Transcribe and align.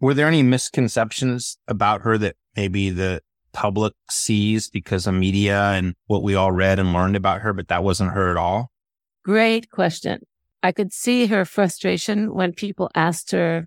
Were 0.00 0.14
there 0.14 0.28
any 0.28 0.42
misconceptions 0.42 1.58
about 1.66 2.02
her 2.02 2.18
that 2.18 2.36
maybe 2.54 2.90
the 2.90 3.22
public 3.52 3.94
sees 4.10 4.68
because 4.68 5.06
of 5.06 5.14
media 5.14 5.70
and 5.70 5.94
what 6.06 6.22
we 6.22 6.34
all 6.34 6.52
read 6.52 6.78
and 6.78 6.92
learned 6.92 7.16
about 7.16 7.40
her, 7.40 7.54
but 7.54 7.68
that 7.68 7.82
wasn't 7.82 8.12
her 8.12 8.30
at 8.30 8.36
all? 8.36 8.70
Great 9.24 9.70
question. 9.70 10.20
I 10.62 10.72
could 10.72 10.92
see 10.92 11.26
her 11.26 11.44
frustration 11.44 12.34
when 12.34 12.52
people 12.52 12.90
asked 12.94 13.30
her 13.30 13.66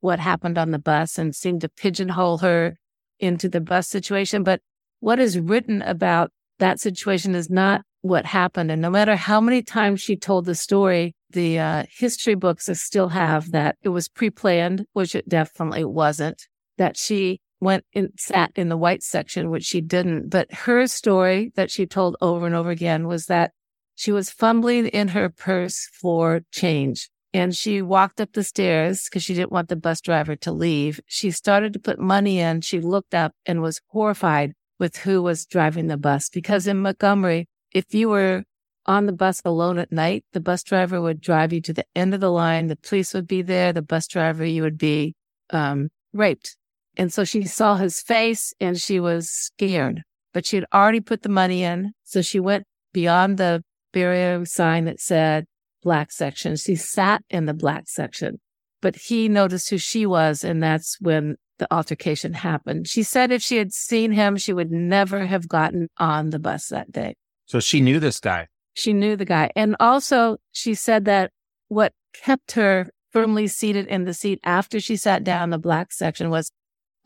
what 0.00 0.20
happened 0.20 0.58
on 0.58 0.70
the 0.70 0.78
bus 0.78 1.18
and 1.18 1.34
seemed 1.34 1.62
to 1.62 1.68
pigeonhole 1.68 2.38
her 2.38 2.76
into 3.18 3.48
the 3.48 3.60
bus 3.60 3.88
situation. 3.88 4.44
But 4.44 4.60
what 5.00 5.18
is 5.18 5.38
written 5.38 5.82
about 5.82 6.30
that 6.58 6.78
situation 6.78 7.34
is 7.34 7.50
not 7.50 7.82
what 8.02 8.26
happened. 8.26 8.70
And 8.70 8.82
no 8.82 8.90
matter 8.90 9.16
how 9.16 9.40
many 9.40 9.62
times 9.62 10.00
she 10.00 10.16
told 10.16 10.44
the 10.44 10.54
story, 10.54 11.14
the 11.34 11.58
uh, 11.58 11.84
history 11.94 12.34
books 12.34 12.68
still 12.72 13.08
have 13.10 13.50
that 13.50 13.76
it 13.82 13.90
was 13.90 14.08
pre 14.08 14.30
planned, 14.30 14.86
which 14.94 15.14
it 15.14 15.28
definitely 15.28 15.84
wasn't, 15.84 16.48
that 16.78 16.96
she 16.96 17.40
went 17.60 17.84
and 17.94 18.10
sat 18.16 18.52
in 18.56 18.68
the 18.68 18.76
white 18.76 19.02
section, 19.02 19.50
which 19.50 19.64
she 19.64 19.80
didn't. 19.80 20.30
But 20.30 20.52
her 20.52 20.86
story 20.86 21.52
that 21.56 21.70
she 21.70 21.86
told 21.86 22.16
over 22.20 22.46
and 22.46 22.54
over 22.54 22.70
again 22.70 23.06
was 23.06 23.26
that 23.26 23.52
she 23.94 24.12
was 24.12 24.30
fumbling 24.30 24.86
in 24.86 25.08
her 25.08 25.28
purse 25.28 25.88
for 26.00 26.42
change. 26.52 27.10
And 27.32 27.54
she 27.54 27.82
walked 27.82 28.20
up 28.20 28.32
the 28.32 28.44
stairs 28.44 29.04
because 29.04 29.24
she 29.24 29.34
didn't 29.34 29.52
want 29.52 29.68
the 29.68 29.76
bus 29.76 30.00
driver 30.00 30.36
to 30.36 30.52
leave. 30.52 31.00
She 31.06 31.32
started 31.32 31.72
to 31.72 31.80
put 31.80 31.98
money 31.98 32.38
in. 32.38 32.60
She 32.60 32.80
looked 32.80 33.14
up 33.14 33.32
and 33.44 33.60
was 33.60 33.80
horrified 33.88 34.52
with 34.78 34.98
who 34.98 35.22
was 35.22 35.46
driving 35.46 35.88
the 35.88 35.96
bus 35.96 36.28
because 36.28 36.66
in 36.66 36.78
Montgomery, 36.78 37.48
if 37.72 37.92
you 37.92 38.08
were 38.08 38.44
on 38.86 39.06
the 39.06 39.12
bus 39.12 39.40
alone 39.44 39.78
at 39.78 39.92
night, 39.92 40.24
the 40.32 40.40
bus 40.40 40.62
driver 40.62 41.00
would 41.00 41.20
drive 41.20 41.52
you 41.52 41.60
to 41.62 41.72
the 41.72 41.86
end 41.94 42.14
of 42.14 42.20
the 42.20 42.30
line. 42.30 42.66
The 42.66 42.76
police 42.76 43.14
would 43.14 43.26
be 43.26 43.42
there. 43.42 43.72
The 43.72 43.82
bus 43.82 44.06
driver, 44.06 44.44
you 44.44 44.62
would 44.62 44.78
be 44.78 45.14
um, 45.50 45.88
raped. 46.12 46.56
And 46.96 47.12
so 47.12 47.24
she 47.24 47.44
saw 47.44 47.76
his 47.76 48.00
face 48.00 48.52
and 48.60 48.78
she 48.78 49.00
was 49.00 49.30
scared, 49.30 50.02
but 50.32 50.46
she 50.46 50.56
had 50.56 50.66
already 50.72 51.00
put 51.00 51.22
the 51.22 51.28
money 51.28 51.62
in. 51.62 51.92
So 52.04 52.22
she 52.22 52.38
went 52.40 52.64
beyond 52.92 53.38
the 53.38 53.62
barrier 53.92 54.44
sign 54.44 54.84
that 54.84 55.00
said 55.00 55.46
black 55.82 56.12
section. 56.12 56.56
She 56.56 56.76
sat 56.76 57.22
in 57.30 57.46
the 57.46 57.54
black 57.54 57.84
section, 57.88 58.40
but 58.80 58.96
he 58.96 59.28
noticed 59.28 59.70
who 59.70 59.78
she 59.78 60.06
was. 60.06 60.44
And 60.44 60.62
that's 60.62 60.96
when 61.00 61.36
the 61.58 61.66
altercation 61.72 62.34
happened. 62.34 62.88
She 62.88 63.02
said 63.02 63.32
if 63.32 63.42
she 63.42 63.56
had 63.56 63.72
seen 63.72 64.12
him, 64.12 64.36
she 64.36 64.52
would 64.52 64.70
never 64.70 65.26
have 65.26 65.48
gotten 65.48 65.88
on 65.98 66.30
the 66.30 66.38
bus 66.38 66.68
that 66.68 66.92
day. 66.92 67.14
So 67.46 67.60
she 67.60 67.80
knew 67.80 68.00
this 68.00 68.20
guy. 68.20 68.48
She 68.74 68.92
knew 68.92 69.16
the 69.16 69.24
guy. 69.24 69.50
And 69.56 69.76
also, 69.80 70.38
she 70.52 70.74
said 70.74 71.04
that 71.06 71.30
what 71.68 71.92
kept 72.12 72.52
her 72.52 72.90
firmly 73.10 73.46
seated 73.46 73.86
in 73.86 74.04
the 74.04 74.14
seat 74.14 74.40
after 74.44 74.80
she 74.80 74.96
sat 74.96 75.24
down 75.24 75.50
the 75.50 75.58
black 75.58 75.92
section 75.92 76.30
was 76.30 76.50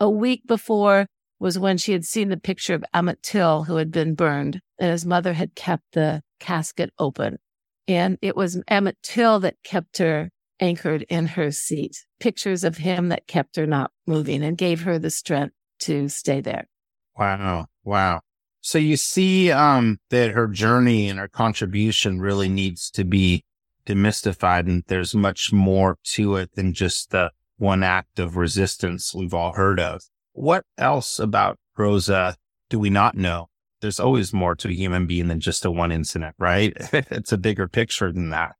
a 0.00 0.08
week 0.08 0.46
before 0.46 1.06
was 1.39 1.58
when 1.58 1.77
she 1.77 1.92
had 1.92 2.05
seen 2.05 2.30
the 2.30 2.36
picture 2.36 2.74
of 2.74 2.84
Emmett 2.92 3.22
Till, 3.22 3.64
who 3.64 3.77
had 3.77 3.92
been 3.92 4.14
burned, 4.14 4.61
and 4.78 4.91
his 4.91 5.06
mother 5.06 5.34
had 5.34 5.55
kept 5.55 5.84
the 5.92 6.22
casket 6.41 6.92
open. 6.98 7.39
And 7.86 8.19
it 8.22 8.36
was 8.36 8.61
Emmett 8.69 8.96
Till 9.02 9.39
that 9.41 9.56
kept 9.62 9.98
her 9.98 10.30
anchored 10.61 11.02
in 11.08 11.27
her 11.28 11.50
seat, 11.50 12.05
pictures 12.19 12.64
of 12.64 12.78
him 12.78 13.11
that 13.11 13.27
kept 13.27 13.56
her 13.56 13.66
not 13.66 13.92
moving 14.06 14.42
and 14.42 14.58
gave 14.58 14.83
her 14.83 14.98
the 14.98 15.11
strength 15.11 15.55
to 15.80 16.08
stay 16.08 16.41
there. 16.41 16.66
Wow. 17.16 17.66
Wow. 17.84 18.20
So 18.69 18.77
you 18.77 18.98
see 18.98 19.50
um, 19.50 19.97
that 20.11 20.33
her 20.33 20.47
journey 20.47 21.08
and 21.08 21.19
her 21.19 21.27
contribution 21.27 22.20
really 22.20 22.50
needs 22.50 22.91
to 22.91 23.02
be 23.02 23.42
demystified, 23.86 24.66
and 24.66 24.84
there's 24.88 25.14
much 25.14 25.55
more 25.55 25.97
to 26.12 26.36
it 26.36 26.55
than 26.55 26.74
just 26.74 27.11
the 27.11 27.30
one 27.56 27.83
act 27.83 28.19
of 28.19 28.36
resistance 28.36 29.14
we've 29.14 29.33
all 29.33 29.52
heard 29.52 29.80
of. 29.80 30.02
What 30.34 30.66
else 30.77 31.19
about 31.19 31.58
Rosa 31.78 32.36
do 32.69 32.78
we 32.78 32.91
not 32.91 33.16
know? 33.16 33.46
There's 33.80 33.98
always 33.98 34.34
more 34.34 34.55
to 34.56 34.69
a 34.69 34.74
human 34.74 35.06
being 35.06 35.28
than 35.28 35.41
just 35.41 35.64
a 35.64 35.70
one 35.70 35.91
incident, 35.91 36.34
right? 36.39 36.74
it's 36.92 37.33
a 37.33 37.39
bigger 37.39 37.68
picture 37.68 38.12
than 38.12 38.29
that. 38.29 38.56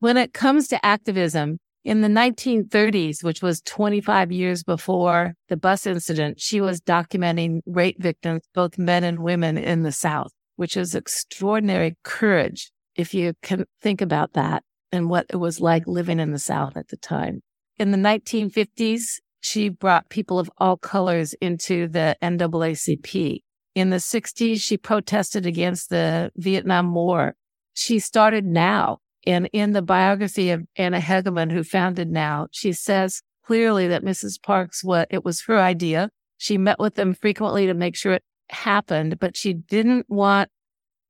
When 0.00 0.18
it 0.18 0.34
comes 0.34 0.68
to 0.68 0.84
activism, 0.84 1.60
in 1.86 2.00
the 2.00 2.08
1930s, 2.08 3.22
which 3.22 3.40
was 3.40 3.60
25 3.60 4.32
years 4.32 4.64
before 4.64 5.34
the 5.48 5.56
bus 5.56 5.86
incident, 5.86 6.40
she 6.40 6.60
was 6.60 6.80
documenting 6.80 7.60
rape 7.64 8.02
victims, 8.02 8.42
both 8.52 8.76
men 8.76 9.04
and 9.04 9.20
women 9.20 9.56
in 9.56 9.84
the 9.84 9.92
South, 9.92 10.32
which 10.56 10.76
is 10.76 10.96
extraordinary 10.96 11.96
courage 12.02 12.72
if 12.96 13.14
you 13.14 13.34
can 13.40 13.66
think 13.80 14.00
about 14.00 14.32
that 14.32 14.64
and 14.90 15.08
what 15.08 15.26
it 15.30 15.36
was 15.36 15.60
like 15.60 15.86
living 15.86 16.18
in 16.18 16.32
the 16.32 16.40
South 16.40 16.76
at 16.76 16.88
the 16.88 16.96
time. 16.96 17.40
In 17.78 17.92
the 17.92 17.98
1950s, 17.98 19.20
she 19.40 19.68
brought 19.68 20.08
people 20.08 20.40
of 20.40 20.50
all 20.58 20.76
colors 20.76 21.34
into 21.34 21.86
the 21.86 22.16
NAACP. 22.20 23.42
In 23.76 23.90
the 23.90 23.96
60s, 23.98 24.60
she 24.60 24.76
protested 24.76 25.46
against 25.46 25.90
the 25.90 26.32
Vietnam 26.34 26.92
War. 26.94 27.36
She 27.74 28.00
started 28.00 28.44
NOW 28.44 28.98
and 29.26 29.48
in 29.52 29.72
the 29.72 29.82
biography 29.82 30.50
of 30.50 30.64
Anna 30.76 31.00
Hedgeman, 31.00 31.50
who 31.50 31.64
founded 31.64 32.10
Now, 32.10 32.46
she 32.52 32.72
says 32.72 33.22
clearly 33.44 33.88
that 33.88 34.04
Mrs. 34.04 34.40
Parks, 34.42 34.84
what 34.84 35.08
it 35.10 35.24
was 35.24 35.42
her 35.42 35.58
idea. 35.58 36.10
She 36.38 36.58
met 36.58 36.78
with 36.78 36.94
them 36.94 37.14
frequently 37.14 37.66
to 37.66 37.74
make 37.74 37.96
sure 37.96 38.12
it 38.12 38.24
happened, 38.50 39.18
but 39.18 39.36
she 39.36 39.54
didn't 39.54 40.08
want 40.08 40.50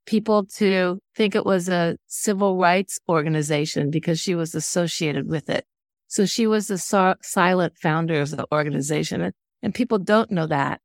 people 0.07 0.45
to 0.45 1.01
think 1.15 1.35
it 1.35 1.45
was 1.45 1.69
a 1.69 1.97
civil 2.07 2.57
rights 2.57 2.99
organization 3.09 3.91
because 3.91 4.21
she 4.21 4.35
was 4.35 4.55
associated 4.55 5.29
with 5.29 5.51
it. 5.51 5.65
So 6.07 6.25
she 6.25 6.47
was 6.47 6.69
the 6.69 6.79
silent 6.79 7.77
founder 7.77 8.21
of 8.21 8.31
the 8.31 8.47
organization. 8.53 9.33
And 9.63 9.75
people 9.75 9.99
don't 9.99 10.31
know 10.31 10.47
that. 10.47 10.81